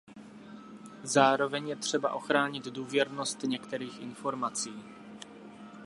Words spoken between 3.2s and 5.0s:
některých informací.